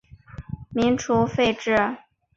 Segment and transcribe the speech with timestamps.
[0.71, 1.69] 民初废除。